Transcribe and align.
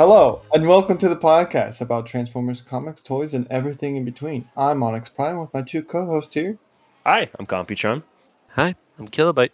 Hello, 0.00 0.40
and 0.54 0.66
welcome 0.66 0.96
to 0.96 1.10
the 1.10 1.14
podcast 1.14 1.82
about 1.82 2.06
Transformers 2.06 2.62
comics, 2.62 3.02
toys, 3.02 3.34
and 3.34 3.46
everything 3.50 3.96
in 3.96 4.04
between. 4.06 4.48
I'm 4.56 4.82
Onyx 4.82 5.10
Prime 5.10 5.38
with 5.38 5.52
my 5.52 5.60
two 5.60 5.82
co 5.82 6.06
hosts 6.06 6.34
here. 6.34 6.56
Hi, 7.04 7.28
I'm 7.38 7.44
Computron. 7.44 8.02
Hi, 8.52 8.76
I'm 8.98 9.08
Kilobyte. 9.08 9.50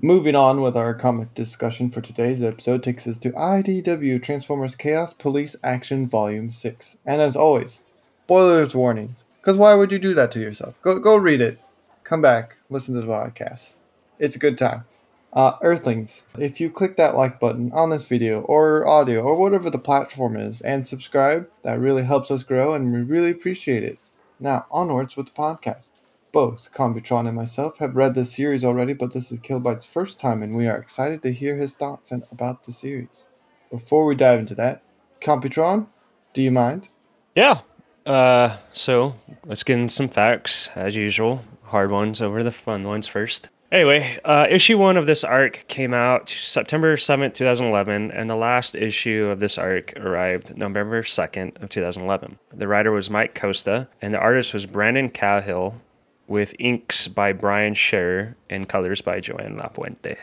Moving 0.00 0.34
on 0.34 0.62
with 0.62 0.74
our 0.74 0.94
comic 0.94 1.34
discussion 1.34 1.90
for 1.90 2.00
today's 2.00 2.42
episode 2.42 2.82
takes 2.82 3.06
us 3.06 3.18
to 3.18 3.32
IDW 3.32 4.22
Transformers 4.22 4.74
Chaos 4.74 5.12
Police 5.12 5.54
Action 5.62 6.06
Volume 6.06 6.50
6. 6.50 6.96
And 7.04 7.20
as 7.20 7.36
always, 7.36 7.84
spoilers 8.24 8.74
warnings. 8.74 9.26
Because 9.42 9.58
why 9.58 9.74
would 9.74 9.92
you 9.92 9.98
do 9.98 10.14
that 10.14 10.30
to 10.30 10.40
yourself? 10.40 10.80
Go, 10.80 10.98
go 10.98 11.16
read 11.16 11.42
it. 11.42 11.60
Come 12.04 12.22
back, 12.22 12.56
listen 12.70 12.94
to 12.94 13.02
the 13.02 13.06
podcast. 13.06 13.74
It's 14.18 14.36
a 14.36 14.38
good 14.38 14.56
time. 14.56 14.86
Uh, 15.32 15.52
Earthlings, 15.62 16.24
if 16.38 16.60
you 16.60 16.68
click 16.68 16.96
that 16.96 17.16
like 17.16 17.38
button 17.38 17.70
on 17.72 17.90
this 17.90 18.04
video 18.04 18.40
or 18.42 18.86
audio 18.86 19.22
or 19.22 19.36
whatever 19.36 19.70
the 19.70 19.78
platform 19.78 20.36
is 20.36 20.60
and 20.62 20.84
subscribe, 20.84 21.48
that 21.62 21.78
really 21.78 22.02
helps 22.02 22.30
us 22.30 22.42
grow 22.42 22.74
and 22.74 22.92
we 22.92 23.00
really 23.00 23.30
appreciate 23.30 23.84
it. 23.84 23.98
Now, 24.40 24.66
onwards 24.70 25.16
with 25.16 25.26
the 25.26 25.32
podcast. 25.32 25.90
Both 26.32 26.70
Computron 26.72 27.28
and 27.28 27.36
myself 27.36 27.78
have 27.78 27.94
read 27.94 28.14
this 28.14 28.34
series 28.34 28.64
already, 28.64 28.92
but 28.92 29.12
this 29.12 29.30
is 29.30 29.38
Kilobyte's 29.38 29.86
first 29.86 30.18
time 30.18 30.42
and 30.42 30.56
we 30.56 30.66
are 30.66 30.76
excited 30.76 31.22
to 31.22 31.32
hear 31.32 31.56
his 31.56 31.74
thoughts 31.74 32.10
and 32.10 32.24
about 32.32 32.64
the 32.64 32.72
series. 32.72 33.28
Before 33.70 34.04
we 34.04 34.16
dive 34.16 34.40
into 34.40 34.56
that, 34.56 34.82
Computron, 35.20 35.86
do 36.32 36.42
you 36.42 36.50
mind? 36.50 36.88
Yeah. 37.36 37.60
Uh, 38.04 38.56
so 38.72 39.14
let's 39.44 39.62
get 39.62 39.78
in 39.78 39.88
some 39.88 40.08
facts 40.08 40.70
as 40.74 40.96
usual. 40.96 41.44
Hard 41.64 41.92
ones 41.92 42.20
over 42.20 42.42
the 42.42 42.50
fun 42.50 42.82
ones 42.82 43.06
first. 43.06 43.48
Anyway, 43.72 44.18
uh, 44.24 44.48
issue 44.50 44.76
one 44.76 44.96
of 44.96 45.06
this 45.06 45.22
arc 45.22 45.64
came 45.68 45.94
out 45.94 46.28
September 46.28 46.96
7th, 46.96 47.34
2011, 47.34 48.10
and 48.10 48.28
the 48.28 48.34
last 48.34 48.74
issue 48.74 49.28
of 49.30 49.38
this 49.38 49.58
arc 49.58 49.92
arrived 49.96 50.56
November 50.56 51.04
2nd 51.04 51.62
of 51.62 51.68
2011. 51.68 52.36
The 52.52 52.66
writer 52.66 52.90
was 52.90 53.10
Mike 53.10 53.36
Costa, 53.36 53.86
and 54.02 54.12
the 54.12 54.18
artist 54.18 54.52
was 54.52 54.66
Brandon 54.66 55.08
Cahill, 55.08 55.80
with 56.26 56.54
inks 56.58 57.06
by 57.06 57.32
Brian 57.32 57.74
Shearer 57.74 58.36
and 58.48 58.68
colors 58.68 59.02
by 59.02 59.20
Joanne 59.20 59.56
Lafuente. 59.56 60.16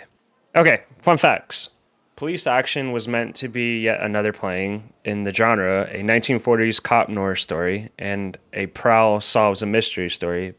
Okay, 0.55 0.83
fun 1.01 1.17
facts. 1.17 1.69
Police 2.17 2.47
Action 2.47 2.91
was 2.91 3.07
meant 3.07 3.35
to 3.35 3.47
be 3.47 3.79
yet 3.79 4.01
another 4.01 4.33
playing 4.33 4.91
in 5.05 5.23
the 5.23 5.33
genre, 5.33 5.87
a 5.91 6.01
1940s 6.01 6.83
cop 6.83 7.07
noir 7.07 7.35
story, 7.35 7.91
and 7.97 8.37
a 8.51 8.65
Prowl 8.67 9.21
solves 9.21 9.61
a 9.61 9.65
mystery 9.65 10.09
story 10.09 10.53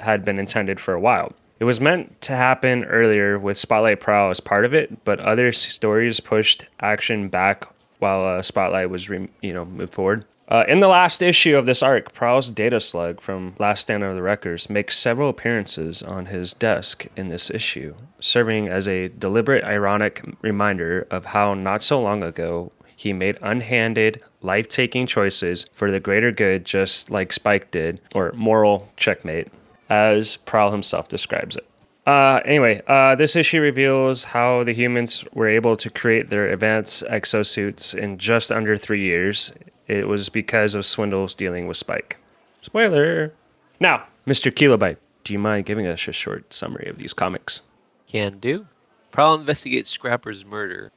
had 0.00 0.26
been 0.26 0.38
intended 0.38 0.78
for 0.78 0.92
a 0.92 1.00
while. 1.00 1.32
It 1.60 1.64
was 1.64 1.80
meant 1.80 2.20
to 2.22 2.34
happen 2.34 2.84
earlier 2.84 3.38
with 3.38 3.56
Spotlight 3.56 4.00
Prowl 4.00 4.30
as 4.30 4.40
part 4.40 4.64
of 4.64 4.74
it, 4.74 5.04
but 5.04 5.20
other 5.20 5.52
stories 5.52 6.20
pushed 6.20 6.66
action 6.80 7.28
back 7.28 7.64
while 8.00 8.24
uh, 8.24 8.42
Spotlight 8.42 8.90
was, 8.90 9.08
re- 9.08 9.28
you 9.40 9.52
know, 9.54 9.64
moved 9.64 9.94
forward. 9.94 10.24
Uh, 10.48 10.64
in 10.68 10.80
the 10.80 10.88
last 10.88 11.22
issue 11.22 11.56
of 11.56 11.64
this 11.64 11.82
arc, 11.82 12.12
Prowl's 12.12 12.52
data 12.52 12.78
slug 12.78 13.20
from 13.20 13.54
Last 13.58 13.82
Stand 13.82 14.02
of 14.02 14.14
the 14.14 14.20
Wreckers 14.20 14.68
makes 14.68 14.98
several 14.98 15.30
appearances 15.30 16.02
on 16.02 16.26
his 16.26 16.52
desk 16.52 17.06
in 17.16 17.28
this 17.28 17.50
issue, 17.50 17.94
serving 18.20 18.68
as 18.68 18.86
a 18.86 19.08
deliberate, 19.08 19.64
ironic 19.64 20.22
reminder 20.42 21.06
of 21.10 21.24
how 21.24 21.54
not 21.54 21.82
so 21.82 22.00
long 22.00 22.22
ago 22.22 22.72
he 22.94 23.12
made 23.12 23.38
unhanded, 23.40 24.20
life 24.42 24.68
taking 24.68 25.06
choices 25.06 25.66
for 25.72 25.90
the 25.90 25.98
greater 25.98 26.30
good, 26.30 26.64
just 26.64 27.10
like 27.10 27.32
Spike 27.32 27.70
did, 27.70 28.00
or 28.14 28.32
moral 28.32 28.90
checkmate, 28.96 29.48
as 29.94 30.36
Prowl 30.36 30.72
himself 30.72 31.08
describes 31.08 31.56
it. 31.56 31.66
Uh, 32.06 32.40
anyway, 32.44 32.82
uh, 32.86 33.14
this 33.14 33.34
issue 33.34 33.60
reveals 33.60 34.24
how 34.24 34.62
the 34.64 34.74
humans 34.74 35.24
were 35.32 35.48
able 35.48 35.76
to 35.76 35.88
create 35.88 36.28
their 36.28 36.50
advanced 36.50 37.02
exosuits 37.04 37.94
in 37.94 38.18
just 38.18 38.52
under 38.52 38.76
three 38.76 39.02
years. 39.02 39.52
It 39.86 40.06
was 40.06 40.28
because 40.28 40.74
of 40.74 40.84
Swindle's 40.84 41.34
dealing 41.34 41.66
with 41.66 41.78
Spike. 41.78 42.18
Spoiler! 42.60 43.32
Now, 43.80 44.06
Mr. 44.26 44.52
Kilobyte, 44.52 44.98
do 45.24 45.32
you 45.32 45.38
mind 45.38 45.64
giving 45.66 45.86
us 45.86 46.06
a 46.06 46.12
short 46.12 46.52
summary 46.52 46.88
of 46.88 46.98
these 46.98 47.14
comics? 47.14 47.62
Can 48.06 48.38
do. 48.38 48.66
Prowl 49.10 49.34
investigates 49.34 49.88
Scrapper's 49.88 50.44
murder 50.44 50.92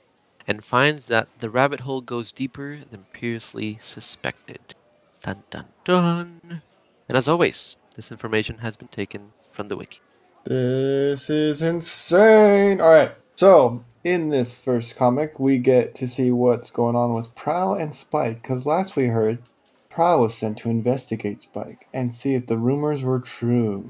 and 0.47 0.63
finds 0.63 1.05
that 1.05 1.27
the 1.39 1.49
rabbit 1.49 1.81
hole 1.81 2.01
goes 2.01 2.31
deeper 2.31 2.79
than 2.91 3.05
previously 3.13 3.77
suspected. 3.79 4.75
Dun 5.21 5.43
dun 5.49 5.65
dun. 5.83 6.61
And 7.07 7.17
as 7.17 7.27
always, 7.27 7.77
this 7.97 8.11
information 8.11 8.59
has 8.59 8.77
been 8.77 8.87
taken 8.87 9.33
from 9.51 9.67
the 9.67 9.75
wiki. 9.75 9.99
This 10.45 11.29
is 11.29 11.61
insane. 11.61 12.79
All 12.79 12.91
right. 12.93 13.11
So, 13.35 13.83
in 14.05 14.29
this 14.29 14.55
first 14.55 14.95
comic, 14.95 15.39
we 15.39 15.57
get 15.57 15.95
to 15.95 16.07
see 16.07 16.31
what's 16.31 16.71
going 16.71 16.95
on 16.95 17.13
with 17.13 17.35
Prowl 17.35 17.73
and 17.73 17.93
Spike. 17.93 18.41
Because 18.41 18.65
last 18.65 18.95
we 18.95 19.07
heard, 19.07 19.39
Prowl 19.89 20.21
was 20.21 20.37
sent 20.37 20.59
to 20.59 20.69
investigate 20.69 21.41
Spike 21.41 21.87
and 21.93 22.15
see 22.15 22.35
if 22.35 22.45
the 22.45 22.57
rumors 22.57 23.03
were 23.03 23.19
true. 23.19 23.89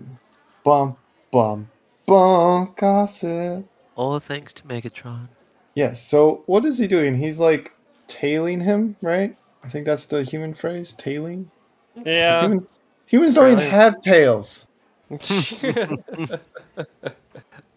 Bum, 0.63 0.95
bum, 1.29 1.69
bum, 2.05 2.73
gossip. 2.75 3.67
All 3.95 4.19
thanks 4.19 4.53
to 4.53 4.63
Megatron. 4.63 5.27
Yes. 5.75 6.01
So, 6.01 6.43
what 6.45 6.65
is 6.65 6.77
he 6.77 6.87
doing? 6.87 7.17
He's 7.17 7.39
like 7.39 7.73
tailing 8.07 8.61
him, 8.61 8.95
right? 9.01 9.35
I 9.63 9.67
think 9.67 9.85
that's 9.85 10.05
the 10.05 10.23
human 10.23 10.53
phrase, 10.53 10.93
tailing. 10.93 11.51
Yeah. 12.05 12.41
Human, 12.41 12.67
humans 13.07 13.35
don't 13.35 13.51
even 13.53 13.69
have 13.69 13.99
tails. 14.01 14.67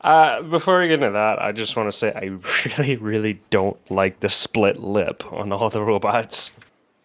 uh, 0.02 0.42
before 0.42 0.80
we 0.80 0.88
get 0.88 0.94
into 0.94 1.10
that, 1.12 1.38
I 1.40 1.52
just 1.52 1.76
want 1.76 1.90
to 1.90 1.96
say 1.96 2.12
I 2.14 2.24
really, 2.78 2.96
really 2.96 3.40
don't 3.50 3.78
like 3.90 4.20
the 4.20 4.28
split 4.28 4.80
lip 4.80 5.24
on 5.32 5.52
all 5.52 5.70
the 5.70 5.82
robots. 5.82 6.50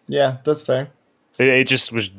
Yeah, 0.08 0.38
that's 0.44 0.62
fair. 0.62 0.88
It, 1.38 1.48
it 1.48 1.64
just 1.66 1.92
was 1.92 2.10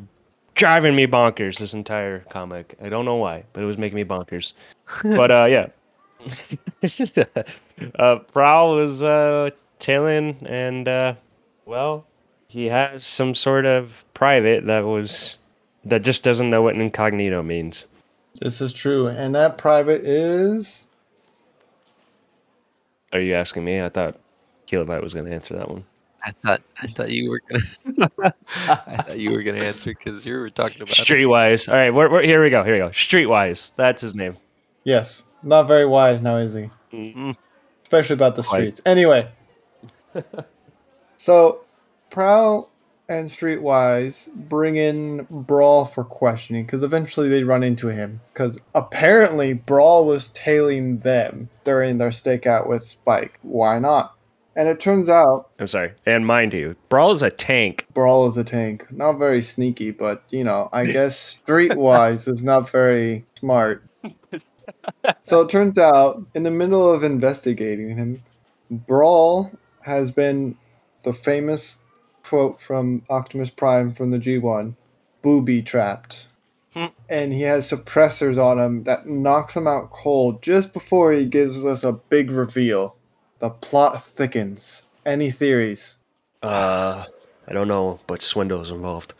driving 0.56 0.96
me 0.96 1.06
bonkers 1.08 1.60
this 1.60 1.74
entire 1.74 2.20
comic. 2.30 2.76
I 2.82 2.90
don't 2.90 3.06
know 3.06 3.16
why, 3.16 3.44
but 3.54 3.64
it 3.64 3.66
was 3.66 3.78
making 3.78 3.96
me 3.96 4.04
bonkers. 4.04 4.54
but 5.04 5.32
uh, 5.32 5.46
yeah, 5.46 5.68
uh, 8.00 8.16
Prowl 8.32 8.76
was 8.76 9.04
uh, 9.04 9.52
tailing, 9.80 10.38
and 10.46 10.88
uh, 10.88 11.14
well, 11.66 12.06
he 12.48 12.66
has 12.66 13.06
some 13.06 13.34
sort 13.34 13.66
of 13.66 14.04
private 14.14 14.66
that 14.66 14.86
was 14.86 15.38
that 15.90 16.04
just 16.04 16.24
doesn't 16.24 16.50
know 16.50 16.62
what 16.62 16.76
an 16.76 16.82
incognito 16.82 17.42
means. 17.44 17.86
This 18.40 18.62
is 18.62 18.74
true. 18.74 19.08
And 19.08 19.34
that 19.36 19.58
private 19.58 20.06
is. 20.06 20.88
Are 23.14 23.20
you 23.20 23.34
asking 23.36 23.66
me? 23.66 23.82
I 23.82 23.90
thought 23.90 24.20
Kilobyte 24.68 25.02
was 25.02 25.14
going 25.14 25.26
to 25.26 25.34
answer 25.34 25.56
that 25.56 25.70
one. 25.70 25.86
I 26.24 26.32
thought 26.44 26.62
I 26.82 26.88
thought 26.88 27.12
you 27.12 27.30
were 27.30 27.42
gonna 27.48 28.12
I 28.68 29.04
thought 29.04 29.20
you 29.20 29.32
were 29.32 29.44
gonna 29.44 29.64
answer 29.64 29.92
because 29.92 30.26
you 30.26 30.38
were 30.38 30.50
talking 30.50 30.82
about 30.82 30.98
it. 30.98 31.06
Streetwise. 31.06 31.70
All 31.70 31.76
right, 31.76 31.92
we're, 31.92 32.12
we're, 32.12 32.24
here 32.24 32.44
we 32.44 32.50
go. 32.50 32.64
Here 32.64 32.74
we 32.74 32.80
go. 32.80 32.90
Streetwise. 32.90 33.72
That's 33.78 34.02
his 34.02 34.14
name. 34.14 34.36
Yes. 34.84 35.24
Not 35.44 35.64
very 35.64 35.86
wise 35.86 36.22
now, 36.22 36.38
is 36.38 36.54
he? 36.54 36.70
Mm. 36.92 37.38
Especially 37.84 38.16
about 38.16 38.36
the 38.36 38.44
Quite. 38.44 38.58
streets. 38.58 38.82
Anyway. 38.86 39.30
so, 41.18 41.62
Prowl 42.10 42.70
and 43.10 43.28
Streetwise 43.28 44.32
bring 44.34 44.76
in 44.76 45.28
Brawl 45.30 45.86
for 45.86 46.04
questioning 46.04 46.66
because 46.66 46.84
eventually 46.84 47.30
they 47.30 47.44
run 47.44 47.64
into 47.64 47.88
him. 47.88 48.22
Because 48.34 48.60
apparently 48.76 49.54
Brawl 49.54 50.06
was 50.06 50.30
tailing 50.30 51.00
them 51.00 51.50
during 51.64 51.98
their 51.98 52.10
stakeout 52.10 52.68
with 52.68 52.84
Spike. 52.84 53.40
Why 53.42 53.80
not? 53.80 54.14
And 54.56 54.68
it 54.68 54.80
turns 54.80 55.08
out 55.08 55.50
I'm 55.60 55.68
sorry. 55.68 55.94
And 56.06 56.26
mind 56.26 56.54
you, 56.54 56.76
Brawl 56.90 57.12
is 57.12 57.22
a 57.22 57.30
tank. 57.30 57.86
Brawl 57.94 58.28
is 58.28 58.38
a 58.38 58.44
tank. 58.44 58.92
Not 58.92 59.14
very 59.14 59.42
sneaky, 59.44 59.92
but 59.92 60.24
you 60.32 60.44
know, 60.44 60.70
I 60.74 60.88
guess 60.88 61.40
Streetwise 61.46 62.28
is 62.28 62.44
not 62.44 62.70
very 62.70 63.26
smart. 63.36 63.84
So 65.22 65.42
it 65.42 65.50
turns 65.50 65.78
out, 65.78 66.22
in 66.34 66.44
the 66.44 66.52
middle 66.52 66.92
of 66.92 67.04
investigating 67.04 67.96
him, 67.98 68.24
Brawl 68.70 69.52
has 69.82 70.12
been 70.12 70.58
the 71.04 71.14
famous 71.14 71.80
quote 72.28 72.60
from 72.60 73.04
Optimus 73.10 73.50
Prime 73.50 73.94
from 73.94 74.12
the 74.12 74.18
G1 74.18 74.76
booby 75.22 75.62
trapped. 75.62 76.28
Hmm. 76.74 76.88
and 77.10 77.34
he 77.34 77.42
has 77.42 77.72
suppressors 77.72 78.38
on 78.38 78.60
him 78.60 78.84
that 78.84 79.08
knocks 79.08 79.56
him 79.56 79.68
out 79.68 79.90
cold 79.90 80.44
just 80.44 80.74
before 80.74 81.12
he 81.14 81.26
gives 81.26 81.66
us 81.66 81.84
a 81.84 81.94
big 81.94 82.30
reveal. 82.30 82.96
The 83.40 83.50
plot 83.50 84.04
thickens. 84.04 84.84
Any 85.06 85.32
theories? 85.32 85.96
Uh, 86.44 87.06
I 87.48 87.54
don't 87.54 87.70
know, 87.70 88.00
but 88.06 88.22
Swindle's 88.22 88.70
involved. 88.70 89.14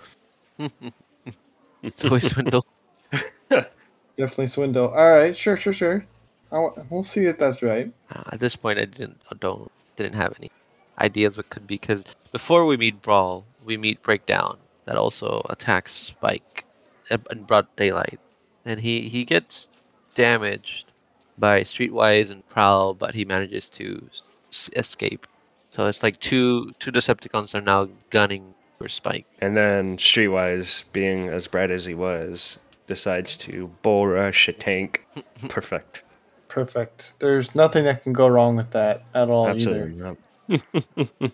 it's 1.82 2.04
always 2.04 2.30
swindle. 2.30 2.66
Definitely 3.50 4.48
Swindle. 4.48 4.90
All 4.90 5.12
right, 5.12 5.36
sure, 5.36 5.56
sure, 5.56 5.74
sure. 5.74 6.06
I, 6.52 6.68
we'll 6.90 7.04
see 7.04 7.26
if 7.26 7.38
that's 7.38 7.64
right. 7.64 7.92
Uh, 8.12 8.24
at 8.34 8.40
this 8.40 8.56
point, 8.56 8.78
I 8.78 8.86
didn't 8.86 9.22
I 9.32 9.36
don't 9.40 9.72
didn't 9.96 10.16
have 10.16 10.36
any 10.40 10.52
ideas 11.00 11.38
what 11.38 11.50
could 11.50 11.68
be 11.68 11.76
because 11.76 12.04
before 12.32 12.66
we 12.66 12.78
meet 12.78 13.02
Brawl, 13.02 13.46
we 13.64 13.78
meet 13.78 14.02
Breakdown 14.04 14.58
that 14.86 14.96
also 14.96 15.46
attacks 15.50 15.92
Spike 15.92 16.66
uh, 17.12 17.18
in 17.32 17.40
in 17.40 17.44
broad 17.46 17.68
daylight, 17.76 18.20
and 18.66 18.80
he 18.80 19.02
he 19.02 19.26
gets 19.26 19.70
damaged 20.16 20.92
by 21.38 21.62
Streetwise 21.62 22.32
and 22.32 22.48
Prowl, 22.50 22.94
but 22.94 23.14
he 23.14 23.26
manages 23.26 23.70
to 23.70 24.10
s- 24.52 24.70
escape. 24.76 25.28
So 25.72 25.86
it's 25.86 26.02
like 26.02 26.20
two 26.20 26.74
two 26.80 26.92
Decepticons 26.92 27.54
are 27.54 27.62
now 27.62 27.88
gunning 28.10 28.54
for 28.78 28.90
Spike. 28.90 29.26
And 29.40 29.56
then 29.56 29.98
Streetwise, 29.98 30.84
being 30.94 31.30
as 31.30 31.48
bright 31.48 31.72
as 31.72 31.86
he 31.86 31.94
was, 31.94 32.58
decides 32.88 33.38
to 33.38 33.68
bull 33.82 34.08
rush 34.08 34.48
a 34.48 34.54
tank. 34.54 35.06
Perfect. 35.50 36.04
Perfect. 36.48 37.20
There's 37.20 37.54
nothing 37.54 37.84
that 37.84 38.04
can 38.04 38.14
go 38.14 38.28
wrong 38.28 38.56
with 38.56 38.72
that 38.72 39.04
at 39.14 39.30
all 39.30 39.48
Absolutely 39.48 39.94
not. 39.96 40.18
Either. 40.50 41.32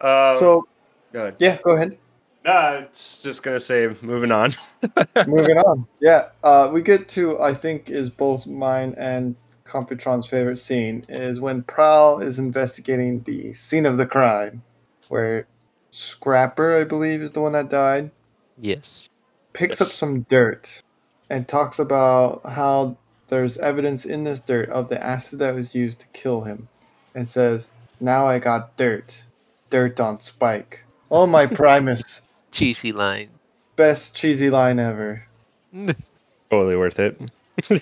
uh, 0.00 0.32
So 0.32 0.64
go 1.12 1.20
ahead. 1.22 1.36
yeah, 1.38 1.58
go 1.62 1.72
ahead. 1.76 1.98
Nah, 2.44 2.72
it's 2.78 3.22
just 3.22 3.42
gonna 3.42 3.60
say 3.60 3.88
moving 4.02 4.32
on. 4.32 4.54
Moving 5.26 5.58
on. 5.58 5.86
Yeah, 6.00 6.28
uh, 6.42 6.70
we 6.72 6.82
get 6.82 7.08
to 7.10 7.40
I 7.40 7.52
think 7.54 7.90
is 7.90 8.10
both 8.10 8.46
mine 8.46 8.94
and 8.96 9.36
Computron's 9.66 10.26
favorite 10.26 10.56
scene 10.58 11.04
is 11.08 11.40
when 11.40 11.62
Prowl 11.64 12.20
is 12.20 12.38
investigating 12.38 13.22
the 13.24 13.52
scene 13.52 13.84
of 13.86 13.98
the 13.98 14.06
crime, 14.06 14.62
where 15.08 15.46
Scrapper, 15.90 16.78
I 16.78 16.84
believe, 16.84 17.20
is 17.20 17.32
the 17.32 17.40
one 17.42 17.52
that 17.52 17.68
died, 17.68 18.10
Yes. 18.58 19.08
picks 19.52 19.80
up 19.80 19.88
some 19.88 20.22
dirt 20.30 20.82
and 21.30 21.46
talks 21.46 21.78
about 21.78 22.40
how 22.46 22.96
there's 23.28 23.58
evidence 23.58 24.06
in 24.06 24.24
this 24.24 24.40
dirt 24.40 24.70
of 24.70 24.88
the 24.88 25.02
acid 25.04 25.40
that 25.40 25.54
was 25.54 25.74
used 25.74 26.00
to 26.00 26.08
kill 26.14 26.42
him, 26.42 26.68
and 27.14 27.28
says, 27.28 27.70
"Now 28.00 28.26
I 28.26 28.38
got 28.38 28.76
dirt, 28.76 29.24
dirt 29.70 30.00
on 30.00 30.20
Spike." 30.20 30.84
Oh 31.10 31.26
my 31.26 31.46
Primus, 31.60 32.20
Cheesy 32.52 32.92
line. 32.92 33.30
best 33.76 34.14
cheesy 34.16 34.50
line 34.50 34.78
ever. 34.78 35.26
totally 36.50 36.76
worth 36.76 36.98
it. 36.98 37.18
Totally, 37.62 37.80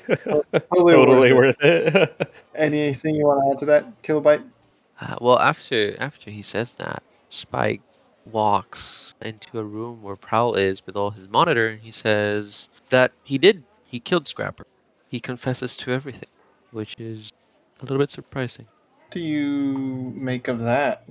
totally 0.75 1.33
worth 1.33 1.57
it. 1.61 1.95
it. 1.95 2.31
Anything 2.55 3.15
you 3.15 3.27
want 3.27 3.45
to 3.45 3.51
add 3.53 3.59
to 3.61 3.67
that, 3.67 4.03
Kilobyte? 4.03 4.45
Uh, 5.01 5.17
well, 5.21 5.39
after 5.39 5.95
after 6.01 6.31
he 6.31 6.43
says 6.43 6.75
that, 6.75 7.03
Spike 7.29 7.83
walks 8.25 9.13
into 9.23 9.59
a 9.59 9.63
room 9.65 10.03
where 10.03 10.17
Prowl 10.17 10.55
is 10.55 10.85
with 10.87 10.97
all 10.97 11.11
his 11.11 11.29
monitor, 11.29 11.69
and 11.69 11.81
he 11.81 11.91
says 11.93 12.69
that 12.91 13.13
he 13.25 13.39
did. 13.39 13.63
He 13.85 14.01
killed 14.01 14.27
Scrapper. 14.27 14.67
He 15.09 15.21
confesses 15.21 15.77
to 15.79 15.93
everything, 15.93 16.29
which 16.73 16.97
is 16.99 17.33
a 17.81 17.85
little 17.85 17.99
bit 17.99 18.11
surprising. 18.11 18.67
Do 19.17 19.23
you 19.23 20.13
make 20.15 20.47
of 20.47 20.61
that? 20.61 21.09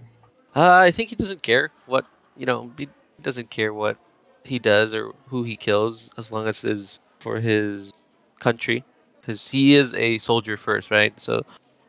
Uh, 0.56 0.74
I 0.74 0.92
think 0.92 1.10
he 1.10 1.16
doesn't 1.16 1.42
care 1.42 1.72
what 1.88 2.06
you 2.38 2.46
know. 2.46 2.72
He 2.78 2.88
doesn't 3.24 3.50
care 3.50 3.74
what 3.74 3.98
he 4.44 4.60
does 4.60 4.94
or 4.94 5.16
who 5.25 5.42
he 5.42 5.56
kills, 5.56 6.12
as 6.16 6.31
long 6.31 6.48
as 6.48 6.63
it's 6.63 7.00
for 7.18 7.40
his 7.40 7.92
country. 8.40 8.84
Because 9.19 9.48
he 9.48 9.74
is 9.74 9.96
a 9.96 10.19
soldier 10.19 10.56
first, 10.56 10.92
right? 10.92 11.19
So 11.19 11.48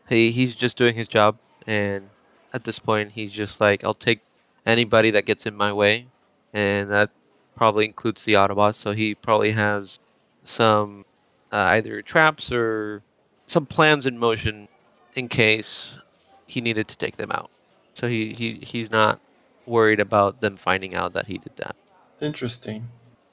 he 0.08 0.30
he's 0.30 0.54
just 0.54 0.78
doing 0.78 0.94
his 0.94 1.06
job, 1.06 1.36
and 1.66 2.08
at 2.54 2.64
this 2.64 2.78
point, 2.78 3.10
he's 3.12 3.30
just 3.30 3.60
like, 3.60 3.84
I'll 3.84 3.92
take 3.92 4.20
anybody 4.64 5.10
that 5.10 5.26
gets 5.26 5.44
in 5.44 5.54
my 5.54 5.74
way, 5.74 6.06
and 6.54 6.90
that 6.92 7.10
probably 7.56 7.84
includes 7.84 8.24
the 8.24 8.32
Autobots. 8.32 8.76
So 8.76 8.92
he 8.92 9.14
probably 9.14 9.52
has 9.52 10.00
some 10.44 11.04
uh, 11.52 11.76
either 11.76 12.00
traps 12.00 12.50
or 12.52 13.02
some 13.46 13.66
plans 13.66 14.06
in 14.06 14.16
motion 14.16 14.66
in 15.14 15.28
case 15.28 15.98
he 16.46 16.60
needed 16.60 16.88
to 16.88 16.96
take 16.96 17.16
them 17.16 17.30
out. 17.32 17.50
So 17.94 18.08
he, 18.08 18.32
he 18.32 18.54
he's 18.62 18.90
not 18.90 19.20
worried 19.66 20.00
about 20.00 20.40
them 20.40 20.56
finding 20.56 20.94
out 20.94 21.12
that 21.14 21.26
he 21.26 21.38
did 21.38 21.56
that. 21.56 21.76
Interesting. 22.20 22.88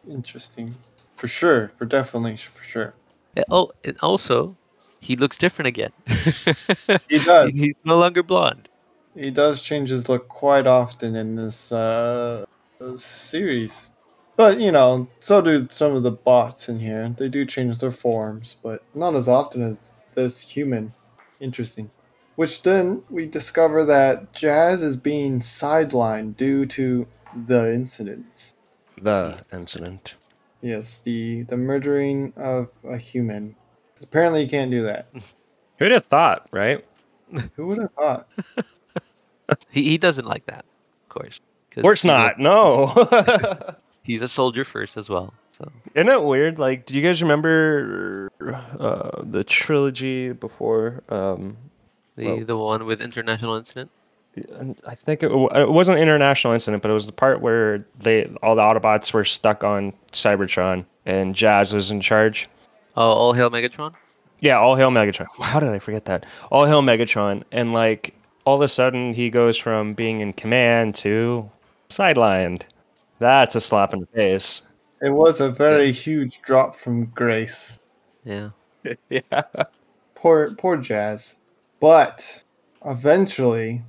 Interesting. 0.10 0.76
For 1.16 1.28
sure. 1.28 1.72
For 1.78 1.86
definitely. 1.86 2.38
For 2.38 2.64
sure. 2.64 2.94
And, 3.36 3.46
oh, 3.50 3.72
and 3.84 3.98
also, 4.02 4.56
he 5.00 5.16
looks 5.16 5.38
different 5.38 5.68
again. 5.68 5.92
He 7.10 7.20
does. 7.20 7.54
He's 7.54 7.76
no 7.84 7.98
longer 7.98 8.24
blonde. 8.24 8.70
He 9.16 9.32
does 9.32 9.62
change 9.62 9.90
his 9.90 10.10
look 10.10 10.28
quite 10.28 10.66
often 10.66 11.16
in 11.16 11.36
this 11.36 11.72
uh, 11.72 12.46
uh, 12.82 12.98
series. 12.98 13.92
But, 14.36 14.60
you 14.60 14.72
know, 14.72 15.08
so 15.20 15.42
do 15.42 15.68
some 15.70 15.96
of 15.96 16.02
the 16.04 16.12
bots 16.12 16.70
in 16.70 16.80
here. 16.80 17.14
They 17.16 17.30
do 17.30 17.46
change 17.46 17.78
their 17.78 17.92
forms, 17.92 18.56
but 18.64 18.84
not 18.96 19.16
as 19.16 19.28
often 19.28 19.62
as 19.62 19.78
this 20.14 20.42
human. 20.42 20.94
Interesting. 21.40 21.92
Which 22.36 22.64
then 22.64 23.04
we 23.10 23.26
discover 23.28 23.86
that 23.86 24.34
Jazz 24.34 24.82
is 24.82 24.98
being 24.98 25.40
sidelined 25.40 26.36
due 26.36 26.66
to 26.68 27.06
the 27.46 27.74
incident. 27.74 28.54
The 29.02 29.38
incident. 29.52 30.16
Yes, 30.62 31.00
the 31.00 31.44
the 31.44 31.58
murdering 31.58 32.34
of 32.36 32.70
a 32.84 32.98
human. 32.98 33.56
Apparently, 34.02 34.44
you 34.44 34.50
can't 34.50 34.72
do 34.72 34.82
that. 34.84 35.08
Who'd 35.80 35.92
have 35.92 36.06
thought, 36.06 36.48
right? 36.52 36.84
Who 37.56 37.68
would 37.68 37.80
have 37.80 37.92
thought? 37.94 38.28
He, 39.70 39.84
he 39.84 39.98
doesn't 39.98 40.26
like 40.26 40.46
that, 40.46 40.66
of 41.04 41.10
course. 41.10 41.40
Of 41.76 41.84
course 41.84 42.02
he's 42.02 42.10
a- 42.10 42.18
not. 42.18 42.40
No. 42.40 43.76
he's 44.04 44.22
a 44.22 44.28
soldier 44.28 44.64
first 44.64 44.96
as 44.98 45.10
well. 45.10 45.34
So 45.58 45.70
Isn't 45.94 46.10
it 46.10 46.24
weird? 46.24 46.58
Like, 46.58 46.86
do 46.86 46.96
you 46.96 47.02
guys 47.02 47.22
remember 47.22 48.32
uh, 48.80 49.22
the 49.22 49.44
trilogy 49.44 50.32
before? 50.32 51.04
Um, 51.10 51.58
the 52.16 52.26
Well- 52.26 52.46
the 52.46 52.58
one 52.58 52.86
with 52.86 53.02
international 53.02 53.56
incident. 53.56 53.90
I 54.88 54.96
think 54.96 55.22
it, 55.22 55.32
it 55.32 55.70
wasn't 55.70 55.98
an 55.98 56.02
international 56.02 56.54
incident, 56.54 56.82
but 56.82 56.90
it 56.90 56.94
was 56.96 57.06
the 57.06 57.12
part 57.12 57.40
where 57.42 57.86
they 58.00 58.26
all 58.42 58.56
the 58.56 58.64
Autobots 58.64 59.14
were 59.14 59.26
stuck 59.26 59.64
on 59.64 59.94
Cybertron 60.12 60.86
and 61.06 61.36
Jazz 61.36 61.72
was 61.72 61.92
in 61.92 62.02
charge. 62.02 62.50
Oh, 62.98 63.12
all 63.12 63.34
hail 63.34 63.52
Megatron. 63.52 63.94
Yeah, 64.40 64.58
all 64.58 64.76
hail 64.76 64.90
Megatron. 64.90 65.28
How 65.40 65.60
did 65.60 65.70
I 65.70 65.78
forget 65.78 66.06
that? 66.06 66.26
All 66.52 66.66
hail 66.66 66.82
Megatron, 66.82 67.44
and 67.52 67.74
like 67.74 68.16
all 68.46 68.56
of 68.56 68.62
a 68.62 68.70
sudden 68.70 69.14
he 69.14 69.30
goes 69.30 69.56
from 69.56 69.94
being 69.94 70.20
in 70.22 70.34
command 70.34 70.96
to 70.96 71.50
sidelined. 71.90 72.64
That's 73.20 73.56
a 73.56 73.62
slap 73.62 73.94
in 73.94 74.02
the 74.02 74.08
face. 74.08 74.64
It 75.02 75.12
was 75.12 75.42
a 75.42 75.50
very 75.50 75.92
huge 75.92 76.42
drop 76.42 76.76
from 76.76 77.06
grace. 77.06 77.80
Yeah. 78.26 78.50
yeah. 79.10 79.44
Poor, 80.16 80.56
poor 80.56 80.78
Jazz. 80.78 81.36
But 81.84 82.44
eventually, 82.86 83.82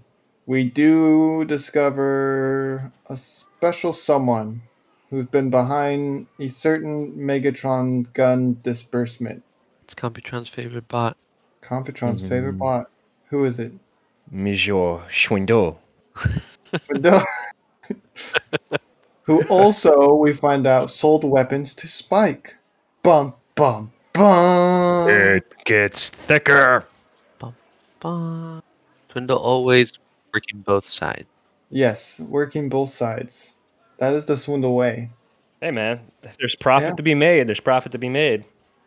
we 0.47 0.65
do 0.65 1.45
discover 1.45 2.91
a 3.09 3.17
special 3.17 3.93
someone 3.93 4.63
who's 5.11 5.27
been 5.27 5.49
behind 5.49 6.27
a 6.41 6.49
certain 6.49 7.13
Megatron 7.17 8.13
gun 8.13 8.59
disbursement. 8.65 9.45
It's 9.85 9.95
Computron's 9.95 10.49
favorite 10.49 10.89
bot. 10.89 11.17
Computron's 11.63 12.23
favorite 12.23 12.57
Mhm. 12.57 12.59
bot. 12.59 12.91
Who 13.31 13.45
is 13.45 13.61
it? 13.61 13.71
Major 14.29 14.99
Schwindel. 15.09 15.79
Fidel. 16.93 17.23
Who 19.23 19.47
also, 19.47 20.15
we 20.15 20.33
find 20.33 20.67
out, 20.67 20.91
sold 20.91 21.23
weapons 21.23 21.77
to 21.77 21.87
Spike. 21.87 22.57
Bum, 23.05 23.35
bum, 23.55 23.93
bum. 24.13 25.09
It 25.09 25.55
gets 25.65 26.11
thicker. 26.11 26.89
Bot. 28.05 28.63
Swindle 29.11 29.39
always 29.39 29.99
working 30.33 30.61
both 30.61 30.85
sides. 30.87 31.25
Yes, 31.71 32.21
working 32.21 32.69
both 32.69 32.91
sides. 32.91 33.55
That 33.99 34.13
is 34.13 34.27
the 34.27 34.37
swindle 34.37 34.75
way. 34.77 35.11
Hey 35.61 35.71
man, 35.71 36.01
if 36.23 36.37
there's 36.37 36.55
profit 36.55 36.91
Yeah. 36.91 36.95
to 36.97 37.03
be 37.03 37.15
made, 37.15 37.47
there's 37.47 37.61
profit 37.61 37.93
to 37.93 37.99
be 37.99 38.09
made. 38.11 38.45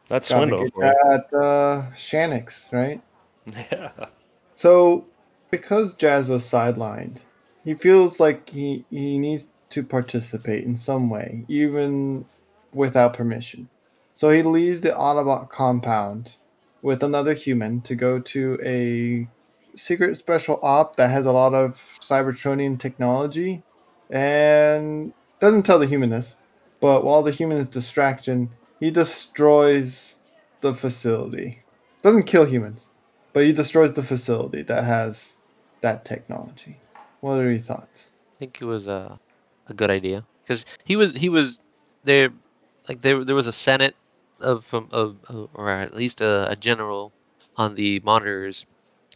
That's 0.10 0.30
Gotta 0.30 0.42
swindle 0.42 0.64
get 0.64 0.74
for 0.74 0.86
you. 0.86 0.94
that 1.10 1.34
uh, 1.38 1.92
Shanix, 1.94 2.72
right? 2.72 3.02
Yeah. 3.46 3.92
So, 4.54 5.06
because 5.52 5.94
Jazz 5.94 6.28
was 6.28 6.44
sidelined, 6.44 7.20
he 7.64 7.76
feels 7.76 8.20
like 8.20 8.50
he, 8.50 8.86
he 8.90 9.20
needs 9.20 9.48
to 9.70 9.84
participate 9.84 10.64
in 10.64 10.76
some 10.76 11.12
way, 11.12 11.46
even 11.48 12.26
without 12.74 13.14
permission. 13.14 13.70
So 14.14 14.32
he 14.32 14.42
leaves 14.42 14.82
the 14.82 14.90
Autobot 14.94 15.50
compound 15.50 16.38
with 16.88 17.03
another 17.03 17.34
human 17.34 17.82
to 17.82 17.96
go 17.96 18.17
to 18.17 18.58
a 18.63 19.27
secret 19.77 20.15
special 20.15 20.58
op 20.63 20.96
that 20.96 21.10
has 21.10 21.25
a 21.25 21.32
lot 21.34 21.53
of 21.53 21.75
Cybertronian 22.00 22.79
technology 22.79 23.62
and 24.10 25.12
doesn't 25.41 25.63
tell 25.63 25.79
the 25.79 25.86
human 25.86 26.10
this. 26.10 26.38
But 26.79 27.03
while 27.03 27.24
the 27.24 27.32
human 27.32 27.58
is 27.58 27.67
distraction, 27.67 28.51
he 28.79 28.89
destroys 28.89 30.15
the 30.62 30.74
facility. 30.74 31.62
Doesn't 32.03 32.24
kill 32.24 32.46
humans, 32.46 32.88
but 33.34 33.44
he 33.44 33.51
destroys 33.51 33.91
the 33.91 34.03
facility 34.03 34.62
that 34.62 34.86
has 34.86 35.39
that 35.82 36.06
technology. 36.06 36.77
What 37.20 37.41
are 37.41 37.51
your 37.51 37.60
thoughts? 37.60 38.13
I 38.38 38.39
think 38.39 38.62
it 38.62 38.65
was 38.65 38.88
a 38.88 39.20
a 39.67 39.74
good 39.74 39.91
idea 39.91 40.24
because 40.44 40.65
he 40.86 40.96
was 40.96 41.13
he 41.13 41.27
was 41.27 41.60
there 42.06 42.29
like 42.88 43.01
there 43.01 43.25
there 43.25 43.36
was 43.36 43.48
a 43.48 43.51
senate 43.51 43.98
of 44.39 44.65
from 44.65 44.88
of, 44.91 45.20
of 45.27 45.50
or 45.53 45.70
at 45.70 45.96
least 45.96 46.22
a, 46.22 46.50
a 46.50 46.56
general 46.56 47.12
on 47.58 47.75
the 47.75 48.00
monitors 48.03 48.65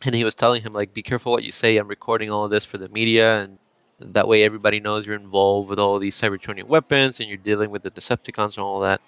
and 0.04 0.16
he 0.16 0.24
was 0.24 0.36
telling 0.36 0.62
him 0.62 0.74
like 0.74 0.94
be 0.94 1.04
careful 1.04 1.32
what 1.32 1.44
you 1.44 1.52
say 1.52 1.78
i'm 1.78 1.88
recording 1.88 2.30
all 2.30 2.46
of 2.46 2.52
this 2.52 2.66
for 2.66 2.78
the 2.78 2.90
media 2.90 3.42
and 3.42 3.58
that 4.00 4.28
way 4.28 4.44
everybody 4.44 4.80
knows 4.80 5.06
you're 5.06 5.16
involved 5.16 5.70
with 5.70 5.78
all 5.80 6.00
these 6.00 6.20
cybertronian 6.20 6.66
weapons 6.66 7.20
and 7.20 7.30
you're 7.30 7.38
dealing 7.38 7.70
with 7.70 7.84
the 7.84 7.92
decepticons 7.92 8.56
and 8.56 8.60
all 8.60 8.80
that 8.80 9.00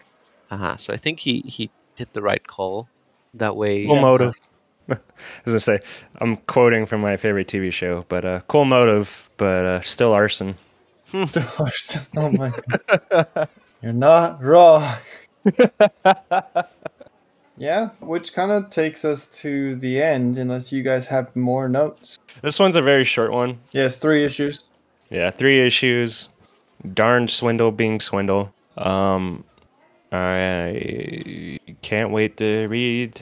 uh-huh 0.52 0.78
so 0.78 0.94
i 0.94 0.98
think 0.98 1.20
he 1.20 1.42
he 1.42 1.70
did 1.96 2.08
the 2.14 2.22
right 2.22 2.46
call 2.48 2.88
that 3.34 3.56
way 3.56 3.86
Full 3.86 3.98
uh, 3.98 4.02
motive. 4.02 4.40
I 4.90 4.98
was 5.46 5.54
gonna 5.54 5.60
say 5.60 5.80
I'm 6.20 6.36
quoting 6.36 6.86
from 6.86 7.02
my 7.02 7.16
favorite 7.18 7.48
TV 7.48 7.72
show, 7.72 8.06
but 8.10 8.26
uh, 8.26 8.42
cool 8.48 8.66
motive, 8.66 9.30
but 9.38 9.66
uh, 9.66 9.82
still 9.82 10.12
arson. 10.12 10.58
Still 11.06 11.44
arson. 11.60 12.02
Oh 12.18 12.32
my 12.32 12.54
god. 13.10 13.48
You're 13.82 13.94
not 13.94 14.44
wrong. 14.44 14.96
yeah, 17.58 17.90
which 18.00 18.34
kind 18.34 18.52
of 18.52 18.70
takes 18.70 19.06
us 19.06 19.28
to 19.28 19.76
the 19.76 20.02
end, 20.02 20.38
unless 20.38 20.72
you 20.72 20.84
guys 20.84 21.08
have 21.08 21.36
more 21.36 21.70
notes. 21.70 22.20
This 22.42 22.60
one's 22.60 22.76
a 22.76 22.82
very 22.82 23.04
short 23.04 23.32
one. 23.32 23.60
Yes, 23.72 24.00
three 24.00 24.24
issues. 24.24 24.66
Yeah, 25.10 25.32
three 25.32 25.66
issues. 25.66 26.30
Darn 26.94 27.28
swindle 27.28 27.72
being 27.72 28.00
swindle. 28.02 28.52
Um, 28.78 29.44
I 30.12 31.60
can't 31.82 32.12
wait 32.12 32.38
to 32.38 32.68
read 32.68 33.22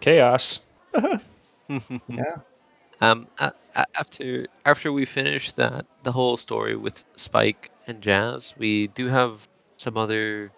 Chaos. 0.00 0.60
Yeah. 2.08 2.36
Um, 3.00 3.26
a- 3.38 3.52
a- 3.76 3.86
after 3.98 4.46
after 4.66 4.92
we 4.92 5.06
finish 5.06 5.52
that 5.52 5.86
the 6.02 6.12
whole 6.12 6.36
story 6.36 6.76
with 6.76 7.02
Spike 7.16 7.70
and 7.86 8.02
Jazz, 8.02 8.52
we 8.58 8.88
do 8.88 9.06
have 9.08 9.48
some 9.78 9.96
other 9.96 10.52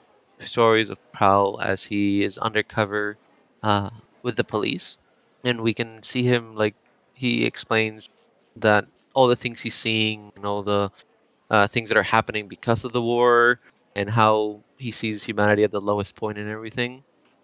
stories 0.44 0.90
of 0.90 0.98
Prowl 1.12 1.60
as 1.60 1.84
he 1.84 2.24
is 2.24 2.38
undercover 2.38 3.16
uh, 3.62 3.90
with 4.22 4.36
the 4.36 4.44
police, 4.44 4.98
and 5.44 5.60
we 5.62 5.74
can 5.74 6.02
see 6.02 6.22
him 6.22 6.54
like 6.56 6.74
he 7.14 7.44
explains 7.46 8.10
that 8.56 8.86
all 9.14 9.28
the 9.28 9.36
things 9.36 9.60
he's 9.60 9.74
seeing 9.74 10.32
and 10.36 10.44
all 10.46 10.62
the 10.62 10.90
uh, 11.50 11.66
things 11.68 11.88
that 11.88 11.98
are 11.98 12.02
happening 12.02 12.48
because 12.48 12.84
of 12.84 12.92
the 12.92 13.02
war 13.02 13.60
and 13.96 14.08
how 14.10 14.60
he 14.78 14.90
sees 14.92 15.24
humanity 15.24 15.64
at 15.64 15.70
the 15.70 15.80
lowest 15.80 16.14
point 16.16 16.38
and 16.38 16.48
everything. 16.48 17.02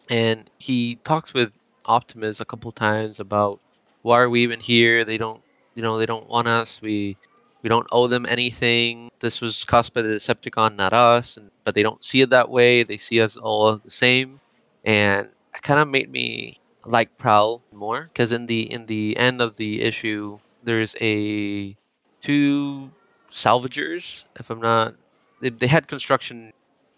And 0.09 0.51
he 0.59 0.97
talks 1.05 1.33
with 1.35 1.53
Optimus 1.87 2.41
a 2.41 2.45
couple 2.45 2.73
times 2.73 3.21
about 3.21 3.61
why 4.03 4.21
are 4.21 4.31
we 4.31 4.43
even 4.43 4.61
here? 4.61 5.05
They 5.05 5.19
don't, 5.19 5.43
you 5.75 5.83
know, 5.83 5.99
they 5.99 6.07
don't 6.07 6.29
want 6.29 6.49
us. 6.49 6.81
We 6.83 7.17
we 7.63 7.69
don't 7.69 7.87
owe 7.93 8.07
them 8.07 8.27
anything. 8.29 9.11
This 9.21 9.41
was 9.41 9.65
caused 9.65 9.95
by 9.95 10.03
the 10.03 10.09
Decepticon, 10.09 10.77
not 10.77 10.93
us. 10.93 11.37
And 11.37 11.51
but 11.65 11.75
they 11.75 11.83
don't 11.83 12.05
see 12.05 12.21
it 12.23 12.31
that 12.31 12.51
way. 12.51 12.83
They 12.83 12.97
see 12.97 13.21
us 13.21 13.37
all 13.37 13.77
the 13.77 13.91
same, 13.91 14.41
and 14.85 15.29
it 15.55 15.63
kind 15.63 15.81
of 15.81 15.89
made 15.89 16.11
me 16.11 16.59
like 16.85 17.19
Prowl 17.19 17.63
more 17.73 18.03
because 18.03 18.33
in 18.33 18.47
the 18.47 18.63
in 18.73 18.87
the 18.87 19.17
end 19.17 19.41
of 19.41 19.57
the 19.57 19.83
issue, 19.83 20.39
there's 20.65 20.97
a 21.01 21.77
two 22.23 22.91
salvagers. 23.31 24.25
If 24.39 24.51
I'm 24.51 24.61
not, 24.61 24.95
they, 25.41 25.51
they 25.51 25.67
had 25.67 25.87
construction 25.87 26.53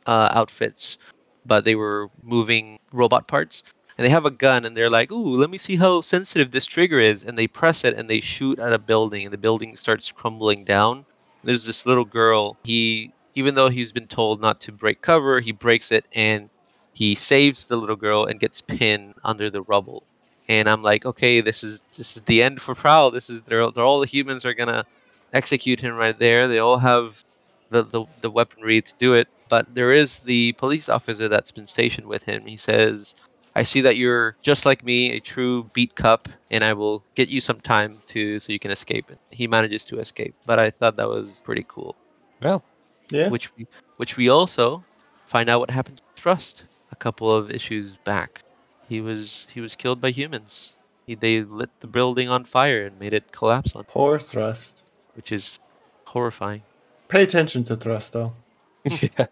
uh, 0.06 0.28
outfits, 0.32 0.98
but 1.44 1.64
they 1.64 1.74
were 1.74 2.10
moving 2.22 2.78
robot 2.92 3.26
parts 3.26 3.62
and 4.02 4.08
they 4.08 4.14
have 4.14 4.26
a 4.26 4.32
gun 4.32 4.64
and 4.64 4.76
they're 4.76 4.90
like, 4.90 5.12
"Ooh, 5.12 5.36
let 5.36 5.48
me 5.48 5.58
see 5.58 5.76
how 5.76 6.00
sensitive 6.00 6.50
this 6.50 6.66
trigger 6.66 6.98
is." 6.98 7.22
And 7.22 7.38
they 7.38 7.46
press 7.46 7.84
it 7.84 7.96
and 7.96 8.10
they 8.10 8.20
shoot 8.20 8.58
at 8.58 8.72
a 8.72 8.78
building 8.80 9.22
and 9.22 9.32
the 9.32 9.38
building 9.38 9.76
starts 9.76 10.10
crumbling 10.10 10.64
down. 10.64 11.04
There's 11.44 11.64
this 11.64 11.86
little 11.86 12.04
girl. 12.04 12.56
He 12.64 13.12
even 13.36 13.54
though 13.54 13.68
he's 13.68 13.92
been 13.92 14.08
told 14.08 14.40
not 14.40 14.62
to 14.62 14.72
break 14.72 15.02
cover, 15.02 15.38
he 15.38 15.52
breaks 15.52 15.92
it 15.92 16.04
and 16.12 16.50
he 16.92 17.14
saves 17.14 17.66
the 17.66 17.76
little 17.76 17.94
girl 17.94 18.24
and 18.24 18.40
gets 18.40 18.60
pinned 18.60 19.14
under 19.22 19.50
the 19.50 19.62
rubble. 19.62 20.02
And 20.48 20.68
I'm 20.68 20.82
like, 20.82 21.06
"Okay, 21.06 21.40
this 21.40 21.62
is 21.62 21.80
this 21.96 22.16
is 22.16 22.22
the 22.24 22.42
end 22.42 22.60
for 22.60 22.74
Prowl. 22.74 23.12
This 23.12 23.30
is 23.30 23.42
they're, 23.42 23.70
they're 23.70 23.84
all 23.84 24.00
the 24.00 24.06
humans 24.06 24.44
are 24.44 24.54
going 24.54 24.74
to 24.74 24.84
execute 25.32 25.78
him 25.78 25.94
right 25.94 26.18
there. 26.18 26.48
They 26.48 26.58
all 26.58 26.78
have 26.78 27.24
the, 27.70 27.84
the 27.84 28.04
the 28.20 28.32
weaponry 28.32 28.80
to 28.82 28.94
do 28.98 29.14
it." 29.14 29.28
But 29.48 29.72
there 29.72 29.92
is 29.92 30.20
the 30.20 30.54
police 30.54 30.88
officer 30.88 31.28
that's 31.28 31.52
been 31.52 31.68
stationed 31.68 32.08
with 32.08 32.24
him. 32.24 32.46
He 32.46 32.56
says, 32.56 33.14
I 33.54 33.64
see 33.64 33.82
that 33.82 33.96
you're 33.96 34.36
just 34.42 34.64
like 34.64 34.84
me, 34.84 35.12
a 35.12 35.20
true 35.20 35.64
beat 35.74 35.94
cup, 35.94 36.28
and 36.50 36.64
I 36.64 36.72
will 36.72 37.04
get 37.14 37.28
you 37.28 37.40
some 37.40 37.60
time 37.60 37.98
to 38.08 38.40
so 38.40 38.52
you 38.52 38.58
can 38.58 38.70
escape. 38.70 39.06
And 39.10 39.18
he 39.30 39.46
manages 39.46 39.84
to 39.86 39.98
escape, 39.98 40.34
but 40.46 40.58
I 40.58 40.70
thought 40.70 40.96
that 40.96 41.08
was 41.08 41.42
pretty 41.44 41.64
cool. 41.68 41.94
Well, 42.40 42.62
Yeah. 43.10 43.28
Which 43.28 43.54
we, 43.56 43.66
which 43.98 44.16
we 44.16 44.28
also 44.30 44.82
find 45.26 45.48
out 45.50 45.60
what 45.60 45.70
happened 45.70 45.98
to 45.98 46.22
Thrust 46.22 46.64
a 46.92 46.96
couple 46.96 47.30
of 47.34 47.50
issues 47.50 47.96
back. 48.04 48.42
He 48.88 49.00
was 49.00 49.46
he 49.52 49.60
was 49.60 49.76
killed 49.76 50.00
by 50.00 50.10
humans. 50.10 50.78
He, 51.06 51.14
they 51.14 51.42
lit 51.42 51.70
the 51.80 51.86
building 51.88 52.28
on 52.28 52.44
fire 52.44 52.86
and 52.86 52.98
made 53.00 53.12
it 53.12 53.32
collapse 53.32 53.74
on, 53.74 53.84
Poor 53.84 54.18
Thrust. 54.18 54.84
which 55.14 55.32
is 55.32 55.58
horrifying. 56.06 56.62
Pay 57.08 57.22
attention 57.24 57.64
to 57.64 57.76
Thrust, 57.76 58.12
though. 58.12 58.32
yeah. 58.84 59.26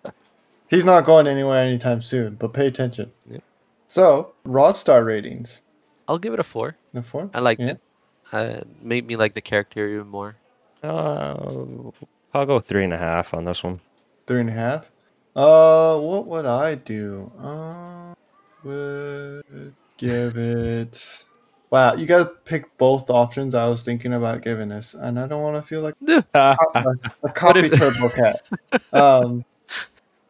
He's 0.68 0.84
not 0.84 1.04
going 1.04 1.26
anywhere 1.26 1.62
anytime 1.62 2.02
soon, 2.02 2.34
but 2.34 2.52
pay 2.52 2.66
attention. 2.66 3.12
Yep. 3.30 3.42
So, 3.90 4.34
Rod 4.44 4.76
Star 4.76 5.02
ratings. 5.02 5.62
I'll 6.06 6.16
give 6.18 6.32
it 6.32 6.38
a 6.38 6.44
four. 6.44 6.76
The 6.92 7.02
four? 7.02 7.28
I 7.34 7.40
liked 7.40 7.60
Yeah. 7.60 7.70
it. 7.74 7.80
Uh, 8.32 8.60
made 8.80 9.04
me 9.04 9.16
like 9.16 9.34
the 9.34 9.40
character 9.40 9.88
even 9.88 10.06
more. 10.06 10.36
Uh, 10.80 11.34
I'll 12.32 12.46
go 12.46 12.60
three 12.60 12.84
and 12.84 12.92
a 12.92 12.96
half 12.98 13.34
on 13.34 13.44
this 13.46 13.64
one. 13.64 13.80
Three 14.28 14.42
and 14.42 14.48
a 14.48 14.52
half. 14.52 14.92
Uh, 15.34 15.98
what 15.98 16.26
would 16.28 16.46
I 16.46 16.76
do? 16.76 17.32
Uh, 17.36 18.14
would 18.62 19.74
give 19.98 20.36
it. 20.36 21.24
Wow, 21.70 21.94
you 21.94 22.06
gotta 22.06 22.26
pick 22.44 22.78
both 22.78 23.10
options. 23.10 23.56
I 23.56 23.66
was 23.66 23.82
thinking 23.82 24.12
about 24.14 24.42
giving 24.42 24.68
this, 24.68 24.94
and 24.94 25.18
I 25.18 25.26
don't 25.26 25.42
want 25.42 25.56
to 25.56 25.62
feel 25.62 25.80
like 25.82 25.94
a, 26.08 26.24
a 27.24 27.28
copy 27.34 27.66
if- 27.66 27.72
turbo 27.76 28.08
cat. 28.10 28.40
Um, 28.92 29.44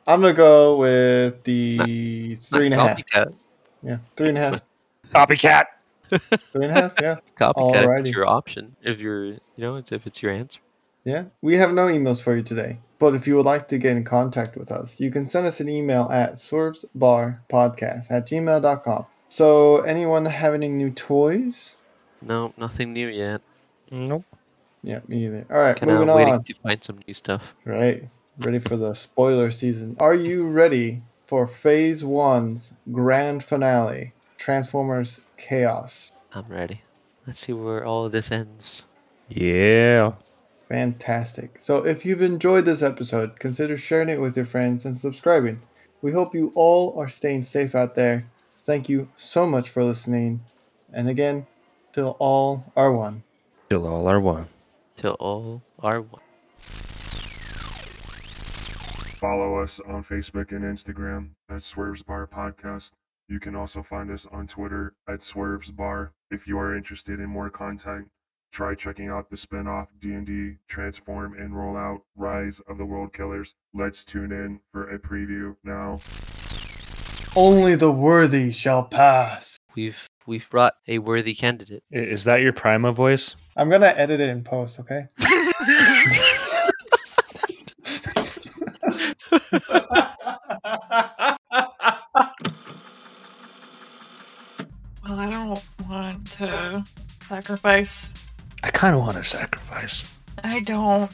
I'm 0.06 0.22
gonna 0.22 0.32
go 0.32 0.78
with 0.78 1.44
the 1.44 2.36
three 2.36 2.66
and 2.66 2.74
a 2.74 2.78
Not 2.78 2.88
half. 2.88 2.98
Copycat. 2.98 3.34
Yeah, 3.82 3.98
three 4.16 4.30
and 4.30 4.38
a 4.38 4.40
half. 4.40 4.60
Copycat. 5.14 5.64
Three 6.08 6.64
and 6.64 6.64
a 6.64 6.72
half. 6.72 6.92
Yeah. 7.00 7.16
Copycat 7.36 7.84
if 7.98 8.06
it's 8.06 8.10
your 8.10 8.26
option. 8.26 8.74
If 8.82 9.00
you're, 9.00 9.24
you 9.26 9.40
know, 9.58 9.76
it's, 9.76 9.92
if 9.92 10.06
it's 10.06 10.22
your 10.22 10.32
answer. 10.32 10.60
Yeah, 11.04 11.24
we 11.40 11.54
have 11.54 11.72
no 11.72 11.86
emails 11.86 12.20
for 12.22 12.36
you 12.36 12.42
today. 12.42 12.78
But 12.98 13.14
if 13.14 13.26
you 13.26 13.36
would 13.36 13.46
like 13.46 13.68
to 13.68 13.78
get 13.78 13.96
in 13.96 14.04
contact 14.04 14.56
with 14.56 14.70
us, 14.70 15.00
you 15.00 15.10
can 15.10 15.24
send 15.26 15.46
us 15.46 15.58
an 15.60 15.68
email 15.70 16.08
at 16.12 16.34
swervesbarpodcast 16.34 18.10
at 18.10 18.26
gmail.com. 18.26 19.06
So, 19.28 19.80
anyone 19.82 20.24
have 20.26 20.54
any 20.54 20.68
new 20.68 20.90
toys? 20.90 21.76
No, 22.20 22.52
nothing 22.58 22.92
new 22.92 23.08
yet. 23.08 23.40
Nope. 23.90 24.24
Yeah, 24.82 25.00
me 25.08 25.24
either. 25.26 25.46
All 25.50 25.58
right, 25.58 25.76
Kind 25.78 25.90
of 25.90 25.98
moving 26.00 26.14
waiting 26.14 26.34
on. 26.34 26.44
to 26.44 26.54
find 26.54 26.82
some 26.82 26.98
new 27.06 27.14
stuff. 27.14 27.54
Right, 27.64 28.04
ready 28.38 28.58
for 28.58 28.76
the 28.76 28.92
spoiler 28.94 29.50
season. 29.50 29.96
Are 30.00 30.14
you 30.14 30.46
ready 30.46 31.02
for 31.30 31.46
Phase 31.46 32.02
1's 32.02 32.72
grand 32.90 33.44
finale 33.44 34.12
Transformers 34.36 35.20
Chaos? 35.36 36.10
I'm 36.32 36.46
ready. 36.46 36.82
Let's 37.24 37.38
see 37.38 37.52
where 37.52 37.84
all 37.84 38.06
of 38.06 38.10
this 38.10 38.32
ends. 38.32 38.82
Yeah. 39.28 40.14
Fantastic. 40.68 41.60
So, 41.60 41.86
if 41.86 42.04
you've 42.04 42.20
enjoyed 42.20 42.64
this 42.64 42.82
episode, 42.82 43.38
consider 43.38 43.76
sharing 43.76 44.08
it 44.08 44.20
with 44.20 44.36
your 44.36 44.44
friends 44.44 44.84
and 44.84 44.98
subscribing. 44.98 45.62
We 46.02 46.10
hope 46.10 46.34
you 46.34 46.50
all 46.56 46.98
are 46.98 47.08
staying 47.08 47.44
safe 47.44 47.76
out 47.76 47.94
there. 47.94 48.28
Thank 48.62 48.88
you 48.88 49.08
so 49.16 49.46
much 49.46 49.68
for 49.68 49.84
listening. 49.84 50.40
And 50.92 51.08
again, 51.08 51.46
till 51.92 52.16
all 52.18 52.64
are 52.74 52.92
one. 52.92 53.22
Till 53.68 53.86
all 53.86 54.08
are 54.08 54.18
one. 54.18 54.48
Till 54.96 55.14
all 55.20 55.62
are 55.78 56.00
one. 56.00 56.22
Follow 59.20 59.58
us 59.58 59.80
on 59.80 60.02
Facebook 60.02 60.50
and 60.50 60.64
Instagram 60.64 61.32
at 61.46 61.62
Swerves 61.62 62.02
Bar 62.02 62.26
Podcast. 62.26 62.92
You 63.28 63.38
can 63.38 63.54
also 63.54 63.82
find 63.82 64.10
us 64.10 64.26
on 64.32 64.46
Twitter 64.46 64.94
at 65.06 65.20
Swerves 65.20 65.70
Bar. 65.70 66.14
If 66.30 66.48
you 66.48 66.58
are 66.58 66.74
interested 66.74 67.20
in 67.20 67.26
more 67.26 67.50
content, 67.50 68.08
try 68.50 68.74
checking 68.74 69.08
out 69.08 69.28
the 69.28 69.36
spin-off 69.36 69.88
D&D 70.00 70.56
Transform 70.68 71.34
and 71.34 71.52
Rollout 71.52 72.00
Rise 72.16 72.62
of 72.66 72.78
the 72.78 72.86
World 72.86 73.12
Killers. 73.12 73.54
Let's 73.74 74.06
tune 74.06 74.32
in 74.32 74.60
for 74.72 74.88
a 74.88 74.98
preview 74.98 75.56
now. 75.62 76.00
Only 77.36 77.74
the 77.74 77.92
worthy 77.92 78.52
shall 78.52 78.84
pass. 78.84 79.58
We've 79.76 80.08
we've 80.26 80.48
brought 80.48 80.76
a 80.88 80.98
worthy 80.98 81.34
candidate. 81.34 81.82
Is 81.90 82.24
that 82.24 82.40
your 82.40 82.54
Prima 82.54 82.90
voice? 82.90 83.36
I'm 83.54 83.68
going 83.68 83.82
to 83.82 83.98
edit 83.98 84.20
it 84.20 84.30
in 84.30 84.42
post, 84.42 84.80
okay? 84.80 85.08
Well, 95.10 95.18
I 95.18 95.28
don't 95.28 95.88
want 95.88 96.24
to 96.32 96.84
sacrifice. 97.26 98.12
I 98.62 98.70
kind 98.70 98.94
of 98.94 99.00
want 99.00 99.16
to 99.16 99.24
sacrifice. 99.24 100.16
I 100.44 100.60
don't. 100.60 101.10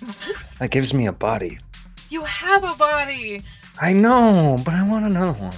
That 0.59 0.71
gives 0.71 0.93
me 0.93 1.07
a 1.07 1.13
body. 1.13 1.59
You 2.11 2.23
have 2.23 2.63
a 2.63 2.75
body. 2.75 3.43
I 3.81 3.95
know, 3.95 4.59
but 4.67 4.75
I 4.75 4.87
want 4.87 5.07
another 5.07 5.33
one. 5.33 5.55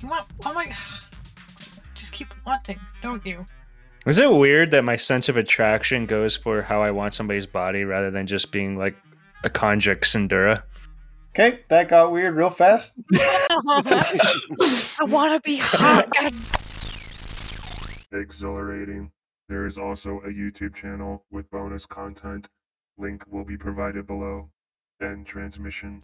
You 0.00 0.08
want? 0.08 0.24
Oh 0.46 0.54
my! 0.54 0.74
Just 1.94 2.14
keep 2.14 2.32
wanting, 2.46 2.80
don't 3.02 3.24
you? 3.26 3.46
Is 4.06 4.18
it 4.18 4.32
weird 4.32 4.70
that 4.70 4.84
my 4.84 4.96
sense 4.96 5.28
of 5.28 5.36
attraction 5.36 6.06
goes 6.06 6.34
for 6.34 6.62
how 6.62 6.82
I 6.82 6.90
want 6.90 7.12
somebody's 7.12 7.46
body 7.46 7.84
rather 7.84 8.10
than 8.10 8.26
just 8.26 8.52
being 8.52 8.78
like 8.78 8.96
a 9.44 9.50
conjuct 9.50 10.04
Sindura? 10.04 10.62
Okay, 11.34 11.60
that 11.68 11.88
got 11.88 12.12
weird 12.12 12.34
real 12.34 12.50
fast. 12.50 12.94
I 13.14 14.98
want 15.06 15.32
to 15.32 15.40
be 15.40 15.56
hot. 15.56 16.10
God 16.12 16.34
exhilarating. 18.12 19.12
There 19.48 19.64
is 19.64 19.78
also 19.78 20.18
a 20.18 20.28
YouTube 20.28 20.74
channel 20.74 21.24
with 21.30 21.50
bonus 21.50 21.86
content. 21.86 22.48
Link 22.98 23.24
will 23.26 23.44
be 23.44 23.56
provided 23.56 24.06
below. 24.06 24.50
End 25.00 25.26
transmission. 25.26 26.02